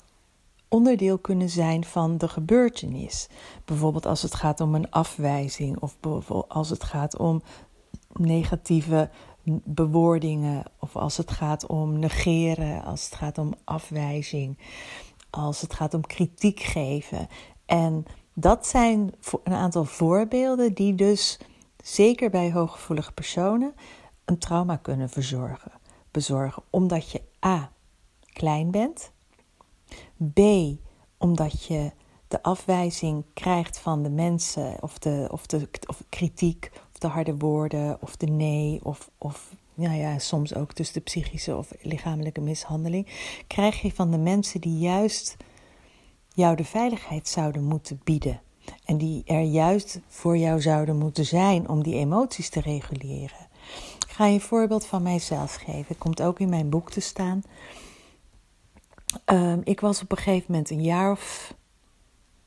onderdeel 0.69 1.19
kunnen 1.19 1.51
zijn 1.51 1.85
van 1.85 2.19
de 2.19 2.29
gebeurtenis. 2.29 3.29
Bijvoorbeeld 3.65 4.07
als 4.07 4.23
het 4.23 4.35
gaat 4.35 4.61
om 4.61 4.75
een 4.75 4.91
afwijzing 4.91 5.81
of 5.81 5.97
als 6.49 6.71
het 6.71 6.85
gaat 6.85 7.17
om 7.17 7.43
negatieve 8.13 9.11
bewoordingen 9.65 10.63
of 10.79 10.97
als 10.97 11.17
het 11.17 11.31
gaat 11.31 11.67
om 11.67 11.99
negeren, 11.99 12.85
als 12.85 13.05
het 13.05 13.15
gaat 13.15 13.39
om 13.39 13.55
afwijzing, 13.65 14.59
als 15.31 15.61
het 15.61 15.75
gaat 15.75 15.95
om 15.95 16.07
kritiek 16.07 16.61
geven. 16.61 17.29
En 17.67 18.05
dat 18.35 18.67
zijn 18.67 19.15
een 19.45 19.53
aantal 19.53 19.85
voorbeelden 19.85 20.75
die 20.75 20.95
dus 20.95 21.39
zeker 21.85 22.31
bij 22.31 22.53
hooggevoelige 22.53 23.13
personen 23.13 23.75
een 24.25 24.39
trauma 24.39 24.77
kunnen 24.77 25.09
verzorgen, 25.09 25.73
bezorgen, 26.11 26.63
omdat 26.71 27.11
je 27.11 27.23
a 27.45 27.71
klein 28.37 28.71
bent, 28.71 29.13
b 30.35 30.41
omdat 31.19 31.65
je 31.65 31.91
de 32.29 32.43
afwijzing 32.43 33.25
krijgt 33.35 33.79
van 33.79 34.03
de 34.03 34.11
mensen 34.11 34.83
of 34.83 34.99
de, 34.99 35.29
of 35.31 35.47
de 35.47 35.69
of 35.87 36.03
kritiek 36.09 36.71
of 36.93 36.99
de 36.99 37.07
harde 37.07 37.37
woorden 37.37 37.99
of 38.01 38.17
de 38.17 38.27
nee 38.27 38.81
of, 38.83 39.11
of 39.19 39.55
nou 39.75 39.97
ja, 39.97 40.19
soms 40.19 40.55
ook 40.55 40.77
dus 40.77 40.93
de 40.93 41.01
psychische 41.01 41.57
of 41.57 41.73
lichamelijke 41.81 42.41
mishandeling, 42.41 43.07
krijg 43.47 43.83
je 43.83 43.93
van 43.93 44.11
de 44.11 44.19
mensen 44.19 44.61
die 44.61 44.79
juist 44.79 45.37
jou 46.29 46.57
de 46.57 46.65
veiligheid 46.65 47.29
zouden 47.29 47.65
moeten 47.65 48.01
bieden. 48.05 48.41
En 48.85 48.99
die 48.99 49.23
er 49.27 49.43
juist 49.43 50.01
voor 50.09 50.37
jou 50.37 50.61
zouden 50.61 50.99
moeten 50.99 51.25
zijn 51.25 51.69
om 51.69 51.83
die 51.83 51.95
emoties 51.95 52.49
te 52.49 52.61
reguleren. 52.61 53.49
Ik 54.07 54.13
ga 54.13 54.27
je 54.27 54.35
een 54.35 54.41
voorbeeld 54.41 54.87
van 54.87 55.03
mijzelf 55.03 55.55
geven. 55.55 55.85
Het 55.89 55.99
komt 55.99 56.23
ook 56.23 56.41
in 56.41 56.49
mijn 56.49 56.71
boek 56.71 56.91
te 56.91 57.01
staan. 57.01 57.43
Um, 59.25 59.61
ik 59.65 59.81
was 59.81 60.03
op 60.03 60.11
een 60.11 60.17
gegeven 60.17 60.45
moment 60.49 60.71
een 60.71 60.83
jaar 60.83 61.11
of 61.11 61.55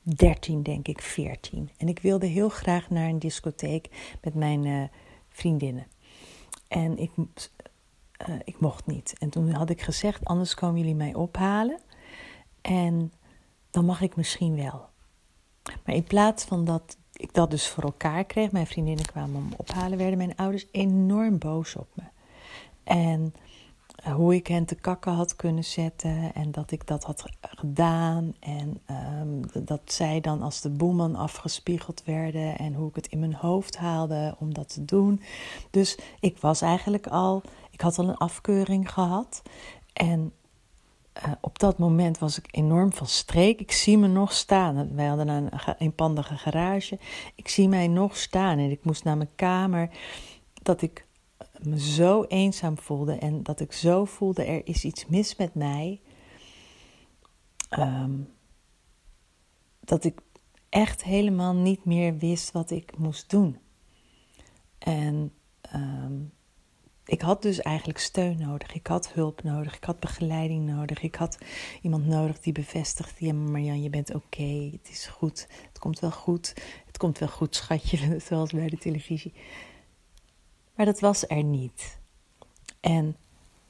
13, 0.01 0.63
denk 0.63 0.87
ik, 0.87 1.01
14. 1.01 1.69
En 1.77 1.87
ik 1.87 1.99
wilde 1.99 2.25
heel 2.25 2.49
graag 2.49 2.89
naar 2.89 3.09
een 3.09 3.19
discotheek 3.19 4.15
met 4.21 4.35
mijn 4.35 4.65
uh, 4.65 4.83
vriendinnen. 5.29 5.87
En 6.67 6.97
ik, 6.97 7.11
uh, 7.17 8.35
ik 8.43 8.59
mocht 8.59 8.85
niet. 8.85 9.15
En 9.19 9.29
toen 9.29 9.51
had 9.51 9.69
ik 9.69 9.81
gezegd: 9.81 10.25
anders 10.25 10.53
komen 10.53 10.79
jullie 10.79 10.95
mij 10.95 11.13
ophalen. 11.13 11.79
En 12.61 13.13
dan 13.71 13.85
mag 13.85 14.01
ik 14.01 14.15
misschien 14.15 14.55
wel. 14.55 14.87
Maar 15.85 15.95
in 15.95 16.03
plaats 16.03 16.43
van 16.43 16.65
dat 16.65 16.97
ik 17.13 17.33
dat 17.33 17.51
dus 17.51 17.67
voor 17.67 17.83
elkaar 17.83 18.23
kreeg, 18.23 18.51
mijn 18.51 18.67
vriendinnen 18.67 19.05
kwamen 19.05 19.47
me 19.47 19.55
ophalen, 19.57 19.97
werden 19.97 20.17
mijn 20.17 20.35
ouders 20.35 20.67
enorm 20.71 21.37
boos 21.37 21.75
op 21.75 21.87
me. 21.93 22.03
En 22.83 23.33
eh, 23.35 23.48
hoe 24.03 24.35
ik 24.35 24.47
hen 24.47 24.65
te 24.65 24.75
kakken 24.75 25.13
had 25.13 25.35
kunnen 25.35 25.63
zetten 25.63 26.33
en 26.33 26.51
dat 26.51 26.71
ik 26.71 26.87
dat 26.87 27.03
had 27.03 27.23
gedaan. 27.41 28.33
En 28.39 28.81
um, 29.21 29.65
dat 29.65 29.81
zij 29.85 30.21
dan 30.21 30.41
als 30.41 30.61
de 30.61 30.69
boeman 30.69 31.15
afgespiegeld 31.15 32.03
werden 32.05 32.57
en 32.57 32.73
hoe 32.73 32.89
ik 32.89 32.95
het 32.95 33.07
in 33.07 33.19
mijn 33.19 33.35
hoofd 33.35 33.77
haalde 33.77 34.35
om 34.39 34.53
dat 34.53 34.73
te 34.73 34.85
doen. 34.85 35.21
Dus 35.69 35.99
ik 36.19 36.37
was 36.37 36.61
eigenlijk 36.61 37.07
al, 37.07 37.41
ik 37.71 37.81
had 37.81 37.99
al 37.99 38.09
een 38.09 38.17
afkeuring 38.17 38.91
gehad. 38.91 39.41
En 39.93 40.31
uh, 41.25 41.31
op 41.41 41.59
dat 41.59 41.77
moment 41.77 42.17
was 42.17 42.37
ik 42.37 42.47
enorm 42.51 42.93
van 42.93 43.07
streek. 43.07 43.59
Ik 43.59 43.71
zie 43.71 43.97
me 43.97 44.07
nog 44.07 44.33
staan. 44.33 44.95
Wij 44.95 45.05
hadden 45.05 45.27
een 45.27 45.49
eenpandige 45.77 46.37
garage. 46.37 46.99
Ik 47.35 47.47
zie 47.47 47.67
mij 47.67 47.87
nog 47.87 48.17
staan 48.17 48.57
en 48.57 48.71
ik 48.71 48.83
moest 48.83 49.03
naar 49.03 49.17
mijn 49.17 49.35
kamer. 49.35 49.89
Dat 50.61 50.81
ik 50.81 51.07
me 51.65 51.79
zo 51.79 52.23
eenzaam 52.23 52.77
voelde 52.77 53.13
en 53.13 53.43
dat 53.43 53.59
ik 53.59 53.73
zo 53.73 54.05
voelde 54.05 54.43
er 54.43 54.61
is 54.67 54.83
iets 54.83 55.05
mis 55.05 55.35
met 55.35 55.53
mij. 55.53 56.01
Um, 57.79 58.33
dat 59.79 60.03
ik 60.03 60.19
echt 60.69 61.03
helemaal 61.03 61.53
niet 61.53 61.85
meer 61.85 62.17
wist 62.17 62.51
wat 62.51 62.71
ik 62.71 62.97
moest 62.97 63.29
doen. 63.29 63.57
En 64.77 65.33
um, 65.75 66.31
ik 67.09 67.21
had 67.21 67.41
dus 67.41 67.61
eigenlijk 67.61 67.99
steun 67.99 68.37
nodig. 68.39 68.73
Ik 68.73 68.87
had 68.87 69.13
hulp 69.13 69.43
nodig. 69.43 69.75
Ik 69.75 69.83
had 69.83 69.99
begeleiding 69.99 70.65
nodig. 70.65 71.01
Ik 71.01 71.15
had 71.15 71.37
iemand 71.81 72.05
nodig 72.05 72.39
die 72.39 72.53
bevestigt: 72.53 73.19
ja, 73.19 73.33
Marjan, 73.33 73.81
je 73.81 73.89
bent 73.89 74.13
oké. 74.15 74.69
het 74.71 74.89
is 74.89 75.07
goed. 75.07 75.47
Het 75.67 75.79
komt 75.79 75.99
wel 75.99 76.11
goed. 76.11 76.53
Het 76.85 76.97
komt 76.97 77.17
wel 77.17 77.27
goed, 77.27 77.55
schatje. 77.55 78.19
Zoals 78.27 78.51
bij 78.51 78.69
de 78.69 78.77
televisie. 78.77 79.33
Maar 80.79 80.87
dat 80.87 80.99
was 80.99 81.27
er 81.27 81.43
niet. 81.43 81.99
En 82.79 83.15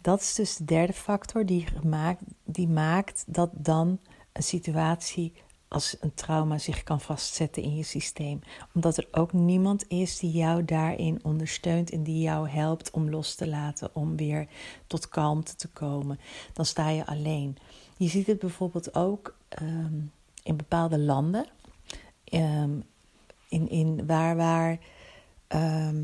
dat 0.01 0.21
is 0.21 0.35
dus 0.35 0.55
de 0.55 0.65
derde 0.65 0.93
factor 0.93 1.45
die, 1.45 1.65
gemaakt, 1.65 2.21
die 2.43 2.67
maakt 2.67 3.23
dat 3.27 3.49
dan 3.53 3.99
een 4.31 4.43
situatie 4.43 5.33
als 5.67 5.97
een 5.99 6.13
trauma 6.13 6.57
zich 6.57 6.83
kan 6.83 7.01
vastzetten 7.01 7.63
in 7.63 7.75
je 7.75 7.83
systeem. 7.83 8.39
Omdat 8.73 8.97
er 8.97 9.07
ook 9.11 9.33
niemand 9.33 9.87
is 9.87 10.19
die 10.19 10.31
jou 10.31 10.65
daarin 10.65 11.19
ondersteunt 11.23 11.91
en 11.91 12.03
die 12.03 12.21
jou 12.21 12.49
helpt 12.49 12.91
om 12.91 13.09
los 13.09 13.35
te 13.35 13.47
laten, 13.47 13.95
om 13.95 14.15
weer 14.15 14.47
tot 14.87 15.09
kalmte 15.09 15.55
te 15.55 15.67
komen. 15.67 16.19
Dan 16.53 16.65
sta 16.65 16.89
je 16.89 17.05
alleen. 17.05 17.57
Je 17.97 18.07
ziet 18.07 18.27
het 18.27 18.39
bijvoorbeeld 18.39 18.95
ook 18.95 19.37
ehm, 19.47 19.99
in 20.43 20.55
bepaalde 20.55 20.99
landen, 20.99 21.45
ehm, 22.23 22.79
in, 23.47 23.69
in 23.69 24.05
waar, 24.05 24.35
waar 24.35 24.79
ehm, 25.47 26.03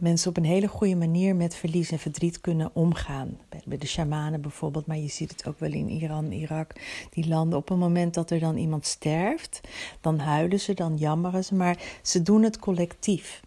mensen 0.00 0.28
op 0.28 0.36
een 0.36 0.44
hele 0.44 0.68
goede 0.68 0.96
manier 0.96 1.36
met 1.36 1.54
verlies 1.54 1.90
en 1.90 1.98
verdriet 1.98 2.40
kunnen 2.40 2.70
omgaan. 2.72 3.38
Bij 3.64 3.78
de 3.78 3.86
shamanen 3.86 4.40
bijvoorbeeld, 4.40 4.86
maar 4.86 4.98
je 4.98 5.08
ziet 5.08 5.30
het 5.30 5.46
ook 5.46 5.58
wel 5.58 5.72
in 5.72 5.88
Iran, 5.88 6.32
Irak. 6.32 6.72
Die 7.10 7.28
landen 7.28 7.58
op 7.58 7.70
een 7.70 7.78
moment 7.78 8.14
dat 8.14 8.30
er 8.30 8.38
dan 8.38 8.56
iemand 8.56 8.86
sterft, 8.86 9.60
dan 10.00 10.18
huilen 10.18 10.60
ze, 10.60 10.74
dan 10.74 10.96
jammeren 10.96 11.44
ze, 11.44 11.54
maar 11.54 11.98
ze 12.02 12.22
doen 12.22 12.42
het 12.42 12.58
collectief. 12.58 13.42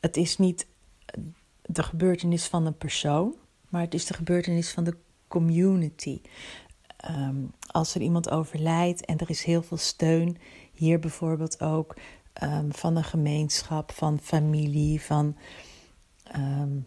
Het 0.00 0.16
is 0.16 0.38
niet 0.38 0.66
de 1.62 1.82
gebeurtenis 1.82 2.46
van 2.46 2.66
een 2.66 2.78
persoon, 2.78 3.34
maar 3.68 3.82
het 3.82 3.94
is 3.94 4.06
de 4.06 4.14
gebeurtenis 4.14 4.70
van 4.70 4.84
de 4.84 4.96
community. 5.28 6.20
Ehm, 6.96 7.36
als 7.66 7.94
er 7.94 8.00
iemand 8.00 8.30
overlijdt 8.30 9.04
en 9.04 9.18
er 9.18 9.30
is 9.30 9.42
heel 9.42 9.62
veel 9.62 9.76
steun, 9.76 10.36
hier 10.72 10.98
bijvoorbeeld 10.98 11.60
ook 11.60 11.96
um, 12.42 12.72
van 12.72 12.96
een 12.96 13.04
gemeenschap, 13.04 13.92
van 13.92 14.18
familie, 14.22 15.00
van 15.00 15.36
um, 16.36 16.86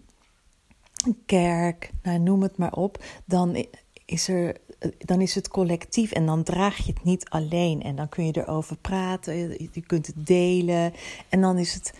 kerk, 1.25 1.91
nou, 2.03 2.19
noem 2.19 2.41
het 2.41 2.57
maar 2.57 2.73
op, 2.73 3.03
dan 3.25 3.65
is, 4.05 4.27
er, 4.27 4.57
dan 4.97 5.21
is 5.21 5.35
het 5.35 5.47
collectief 5.47 6.11
en 6.11 6.25
dan 6.25 6.43
draag 6.43 6.77
je 6.77 6.93
het 6.93 7.03
niet 7.03 7.29
alleen. 7.29 7.81
En 7.81 7.95
dan 7.95 8.09
kun 8.09 8.25
je 8.25 8.37
erover 8.37 8.77
praten, 8.77 9.35
je 9.71 9.81
kunt 9.85 10.07
het 10.07 10.25
delen. 10.25 10.93
En 11.29 11.41
dan 11.41 11.57
is 11.57 11.73
het 11.73 11.93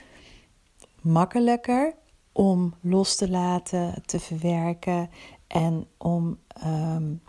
makkelijker 1.02 1.94
om 2.32 2.74
los 2.82 3.16
te 3.16 3.30
laten, 3.30 4.04
te 4.06 4.20
verwerken 4.20 5.10
en 5.48 5.88
om 5.98 6.40
um, 6.66 7.22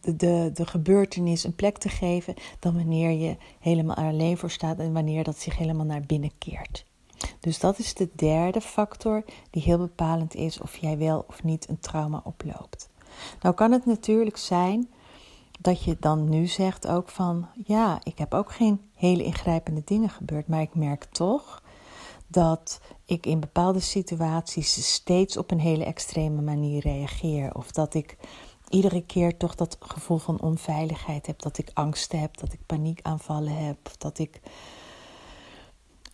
de, 0.00 0.16
de, 0.16 0.50
de 0.54 0.66
gebeurtenis 0.66 1.44
een 1.44 1.54
plek 1.54 1.78
te 1.78 1.88
geven 1.88 2.34
dan 2.58 2.74
wanneer 2.74 3.10
je 3.10 3.36
helemaal 3.60 3.96
alleen 3.96 4.38
voor 4.38 4.50
staat 4.50 4.78
en 4.78 4.92
wanneer 4.92 5.24
dat 5.24 5.38
zich 5.38 5.56
helemaal 5.56 5.86
naar 5.86 6.06
binnen 6.06 6.30
keert. 6.38 6.86
Dus 7.40 7.58
dat 7.58 7.78
is 7.78 7.94
de 7.94 8.08
derde 8.14 8.60
factor 8.60 9.24
die 9.50 9.62
heel 9.62 9.78
bepalend 9.78 10.34
is 10.34 10.60
of 10.60 10.76
jij 10.76 10.98
wel 10.98 11.24
of 11.28 11.42
niet 11.42 11.68
een 11.68 11.80
trauma 11.80 12.20
oploopt. 12.24 12.88
Nou 13.42 13.54
kan 13.54 13.72
het 13.72 13.86
natuurlijk 13.86 14.36
zijn 14.36 14.88
dat 15.60 15.84
je 15.84 15.96
dan 16.00 16.28
nu 16.28 16.46
zegt 16.46 16.86
ook 16.86 17.08
van 17.08 17.46
ja, 17.66 18.00
ik 18.02 18.18
heb 18.18 18.34
ook 18.34 18.52
geen 18.52 18.80
hele 18.94 19.24
ingrijpende 19.24 19.82
dingen 19.84 20.10
gebeurd, 20.10 20.48
maar 20.48 20.60
ik 20.60 20.74
merk 20.74 21.04
toch 21.04 21.62
dat 22.26 22.80
ik 23.04 23.26
in 23.26 23.40
bepaalde 23.40 23.80
situaties 23.80 24.94
steeds 24.94 25.36
op 25.36 25.50
een 25.50 25.60
hele 25.60 25.84
extreme 25.84 26.42
manier 26.42 26.82
reageer 26.82 27.54
of 27.54 27.70
dat 27.70 27.94
ik 27.94 28.16
iedere 28.68 29.02
keer 29.02 29.36
toch 29.36 29.54
dat 29.54 29.76
gevoel 29.80 30.18
van 30.18 30.40
onveiligheid 30.40 31.26
heb, 31.26 31.42
dat 31.42 31.58
ik 31.58 31.70
angsten 31.74 32.20
heb, 32.20 32.36
dat 32.36 32.52
ik 32.52 32.60
paniekaanvallen 32.66 33.56
heb, 33.66 33.78
dat 33.98 34.18
ik 34.18 34.40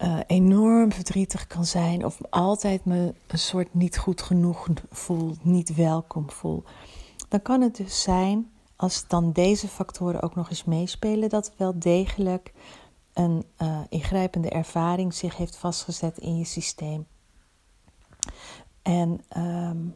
uh, 0.03 0.19
enorm 0.27 0.93
verdrietig 0.93 1.47
kan 1.47 1.65
zijn 1.65 2.05
of 2.05 2.19
altijd 2.31 2.85
me 2.85 3.15
een 3.27 3.39
soort 3.39 3.75
niet 3.75 3.99
goed 3.99 4.23
genoeg 4.23 4.69
voel, 4.91 5.37
niet 5.43 5.75
welkom 5.75 6.31
voel. 6.31 6.63
Dan 7.29 7.43
kan 7.43 7.61
het 7.61 7.77
dus 7.77 8.03
zijn, 8.03 8.51
als 8.77 9.09
dan 9.09 9.33
deze 9.33 9.69
factoren 9.69 10.23
ook 10.23 10.35
nog 10.35 10.51
eens 10.51 10.65
meespelen, 10.65 11.29
dat 11.29 11.53
wel 11.57 11.79
degelijk 11.79 12.53
een 13.13 13.45
uh, 13.63 13.81
ingrijpende 13.89 14.49
ervaring 14.51 15.15
zich 15.15 15.37
heeft 15.37 15.57
vastgezet 15.57 16.19
in 16.19 16.37
je 16.37 16.45
systeem. 16.45 17.07
En 18.83 19.21
um, 19.37 19.95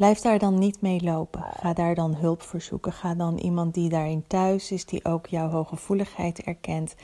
blijf 0.00 0.20
daar 0.20 0.38
dan 0.38 0.58
niet 0.58 0.80
mee 0.80 1.02
lopen. 1.02 1.44
Ga 1.60 1.72
daar 1.72 1.94
dan 1.94 2.14
hulp 2.14 2.42
voor 2.42 2.60
zoeken. 2.60 2.92
Ga 2.92 3.14
dan 3.14 3.38
iemand 3.38 3.74
die 3.74 3.88
daarin 3.88 4.24
thuis 4.26 4.70
is, 4.70 4.84
die 4.84 5.04
ook 5.04 5.26
jouw 5.26 5.48
hooggevoeligheid 5.48 6.40
erkent. 6.40 6.94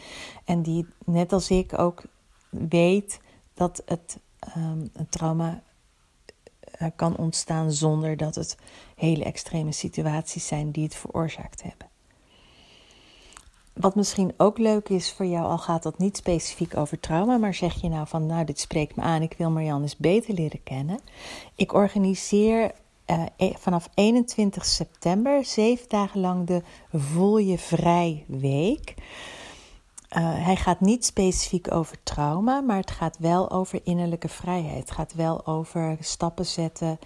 En 0.44 0.62
die, 0.62 0.86
net 1.04 1.32
als 1.32 1.50
ik, 1.50 1.78
ook 1.78 2.02
weet 2.50 3.20
dat 3.54 3.82
het 3.86 4.18
um, 4.56 4.90
een 4.92 5.08
trauma 5.08 5.62
uh, 6.78 6.88
kan 6.96 7.16
ontstaan 7.16 7.72
zonder 7.72 8.16
dat 8.16 8.34
het 8.34 8.56
hele 8.94 9.24
extreme 9.24 9.72
situaties 9.72 10.46
zijn 10.46 10.70
die 10.70 10.84
het 10.84 10.94
veroorzaakt 10.94 11.62
hebben. 11.62 11.88
Wat 13.72 13.94
misschien 13.94 14.32
ook 14.36 14.58
leuk 14.58 14.88
is 14.88 15.12
voor 15.12 15.26
jou, 15.26 15.46
al 15.46 15.58
gaat 15.58 15.82
dat 15.82 15.98
niet 15.98 16.16
specifiek 16.16 16.76
over 16.76 17.00
trauma, 17.00 17.36
maar 17.36 17.54
zeg 17.54 17.80
je 17.80 17.88
nou 17.88 18.06
van, 18.06 18.26
nou, 18.26 18.44
dit 18.44 18.60
spreekt 18.60 18.96
me 18.96 19.02
aan, 19.02 19.22
ik 19.22 19.34
wil 19.38 19.50
Marianne 19.50 19.82
eens 19.82 19.96
beter 19.96 20.34
leren 20.34 20.62
kennen. 20.62 21.00
Ik 21.54 21.72
organiseer 21.72 22.72
uh, 23.06 23.54
vanaf 23.56 23.88
21 23.94 24.64
september 24.64 25.44
zeven 25.44 25.88
dagen 25.88 26.20
lang 26.20 26.46
de 26.46 26.62
Voel 26.92 27.38
je 27.38 27.58
Vrij 27.58 28.24
Week. 28.26 28.94
Uh, 30.16 30.44
hij 30.44 30.56
gaat 30.56 30.80
niet 30.80 31.04
specifiek 31.04 31.72
over 31.72 31.96
trauma, 32.02 32.60
maar 32.60 32.76
het 32.76 32.90
gaat 32.90 33.18
wel 33.18 33.50
over 33.50 33.80
innerlijke 33.84 34.28
vrijheid. 34.28 34.78
Het 34.78 34.90
gaat 34.90 35.14
wel 35.14 35.46
over 35.46 35.96
stappen 36.00 36.46
zetten 36.46 36.98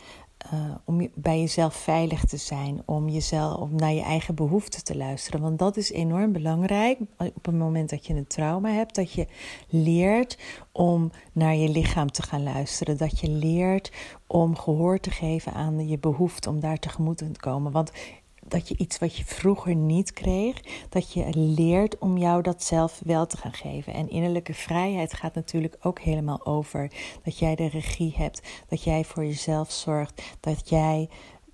uh, 0.52 0.75
om 0.85 1.09
bij 1.14 1.40
jezelf 1.40 1.75
veilig 1.75 2.25
te 2.25 2.37
zijn, 2.37 2.82
om, 2.85 3.09
jezelf, 3.09 3.56
om 3.56 3.75
naar 3.76 3.92
je 3.92 4.02
eigen 4.02 4.35
behoeften 4.35 4.85
te 4.85 4.97
luisteren. 4.97 5.40
Want 5.40 5.59
dat 5.59 5.76
is 5.76 5.92
enorm 5.92 6.32
belangrijk 6.32 6.99
op 7.16 7.44
het 7.44 7.54
moment 7.54 7.90
dat 7.90 8.06
je 8.06 8.14
een 8.14 8.26
trauma 8.26 8.70
hebt, 8.70 8.94
dat 8.94 9.12
je 9.12 9.26
leert 9.68 10.38
om 10.73 11.11
naar 11.32 11.54
je 11.54 11.68
lichaam 11.68 12.11
te 12.11 12.23
gaan 12.23 12.42
luisteren. 12.42 12.97
Dat 12.97 13.20
je 13.20 13.28
leert 13.28 13.92
om 14.26 14.56
gehoor 14.56 15.00
te 15.00 15.11
geven 15.11 15.52
aan 15.52 15.88
je 15.88 15.99
behoefte, 15.99 16.49
om 16.49 16.61
daar 16.61 16.78
tegemoet 16.78 17.18
te 17.18 17.30
komen. 17.40 17.73
Want 17.73 17.92
dat 18.50 18.69
je 18.69 18.76
iets 18.76 18.99
wat 18.99 19.16
je 19.16 19.25
vroeger 19.25 19.75
niet 19.75 20.12
kreeg, 20.12 20.62
dat 20.88 21.12
je 21.12 21.30
leert 21.35 21.99
om 21.99 22.19
jou 22.19 22.42
dat 22.42 22.62
zelf 22.62 23.00
wel 23.04 23.26
te 23.26 23.37
gaan 23.37 23.52
geven. 23.52 23.95
En 23.95 24.11
innerlijke 24.11 24.54
vrijheid 24.54 25.12
gaat 25.12 25.35
natuurlijk 25.35 25.76
ook 25.83 26.00
helemaal 26.00 26.47
over 26.47 26.90
dat 27.25 27.38
jij 27.38 27.54
de 27.54 27.69
regie 27.69 28.14
hebt, 28.16 28.42
dat 28.69 28.83
jij 28.83 29.04
voor 29.04 29.25
jezelf 29.25 29.73
zorgt, 29.73 30.23
dat 30.40 30.69
jij 30.69 31.09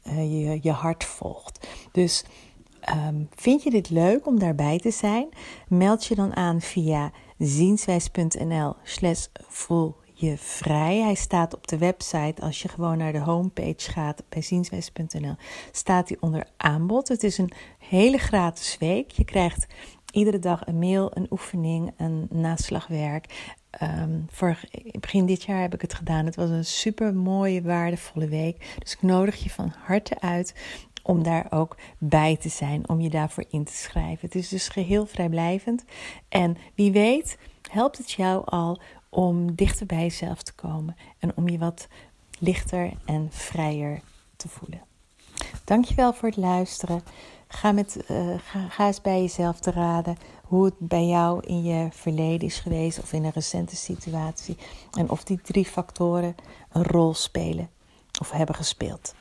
uh, 0.06 0.18
je, 0.18 0.58
je 0.62 0.72
hart 0.72 1.04
volgt. 1.04 1.68
Dus 1.92 2.24
um, 3.08 3.28
vind 3.34 3.62
je 3.62 3.70
dit 3.70 3.90
leuk 3.90 4.26
om 4.26 4.38
daarbij 4.38 4.78
te 4.78 4.90
zijn? 4.90 5.28
Meld 5.68 6.04
je 6.04 6.14
dan 6.14 6.36
aan 6.36 6.60
via 6.60 7.12
zienswijs.nl 7.38 8.74
slash 8.82 9.26
je 10.18 10.36
vrij. 10.38 11.00
Hij 11.00 11.14
staat 11.14 11.54
op 11.54 11.66
de 11.66 11.78
website. 11.78 12.42
Als 12.42 12.62
je 12.62 12.68
gewoon 12.68 12.98
naar 12.98 13.12
de 13.12 13.20
homepage 13.20 13.90
gaat 13.90 14.22
bij 14.28 14.42
zienswijs.nl, 14.42 15.34
staat 15.72 16.08
hij 16.08 16.16
onder 16.20 16.46
aanbod. 16.56 17.08
Het 17.08 17.22
is 17.22 17.38
een 17.38 17.52
hele 17.78 18.18
gratis 18.18 18.76
week. 18.78 19.10
Je 19.10 19.24
krijgt 19.24 19.66
iedere 20.10 20.38
dag 20.38 20.66
een 20.66 20.78
mail, 20.78 21.10
een 21.14 21.26
oefening, 21.30 21.92
een 21.96 22.26
naslagwerk. 22.30 23.54
Um, 23.82 24.26
vorig, 24.30 24.64
begin 25.00 25.26
dit 25.26 25.42
jaar 25.42 25.60
heb 25.60 25.74
ik 25.74 25.80
het 25.80 25.94
gedaan. 25.94 26.26
Het 26.26 26.36
was 26.36 26.50
een 26.50 26.64
super 26.64 27.14
mooie, 27.14 27.62
waardevolle 27.62 28.28
week. 28.28 28.76
Dus 28.78 28.92
ik 28.92 29.02
nodig 29.02 29.42
je 29.42 29.50
van 29.50 29.72
harte 29.78 30.20
uit 30.20 30.54
om 31.02 31.22
daar 31.22 31.46
ook 31.50 31.76
bij 31.98 32.36
te 32.36 32.48
zijn, 32.48 32.88
om 32.88 33.00
je 33.00 33.10
daarvoor 33.10 33.44
in 33.48 33.64
te 33.64 33.74
schrijven. 33.74 34.18
Het 34.20 34.34
is 34.34 34.48
dus 34.48 34.68
geheel 34.68 35.06
vrijblijvend. 35.06 35.84
En 36.28 36.56
wie 36.74 36.92
weet, 36.92 37.38
helpt 37.70 37.98
het 37.98 38.12
jou 38.12 38.42
al 38.44 38.80
om 39.08 39.54
dichter 39.54 39.86
bij 39.86 40.00
jezelf 40.00 40.42
te 40.42 40.52
komen 40.52 40.96
en 41.18 41.36
om 41.36 41.48
je 41.48 41.58
wat 41.58 41.88
lichter 42.38 42.92
en 43.04 43.28
vrijer 43.30 44.00
te 44.36 44.48
voelen. 44.48 44.80
Dankjewel 45.64 46.12
voor 46.12 46.28
het 46.28 46.38
luisteren. 46.38 47.02
Ga, 47.48 47.72
met, 47.72 48.04
uh, 48.10 48.34
ga, 48.68 48.86
eens 48.86 49.00
bij 49.00 49.20
jezelf 49.20 49.60
te 49.60 49.70
raden 49.70 50.16
hoe 50.44 50.64
het 50.64 50.78
bij 50.78 51.06
jou 51.06 51.46
in 51.46 51.62
je 51.62 51.88
verleden 51.92 52.46
is 52.46 52.58
geweest 52.58 52.98
of 52.98 53.12
in 53.12 53.24
een 53.24 53.30
recente 53.30 53.76
situatie. 53.76 54.56
En 54.92 55.10
of 55.10 55.24
die 55.24 55.40
drie 55.42 55.64
factoren 55.64 56.34
een 56.72 56.84
rol 56.84 57.14
spelen 57.14 57.70
of 58.20 58.30
hebben 58.30 58.54
gespeeld. 58.54 59.14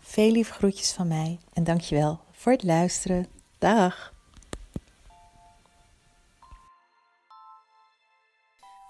Veel 0.00 0.30
lieve 0.30 0.52
groetjes 0.52 0.92
van 0.92 1.08
mij 1.08 1.38
en 1.52 1.64
dankjewel 1.64 2.20
voor 2.32 2.52
het 2.52 2.62
luisteren. 2.62 3.26
Dag! 3.58 4.11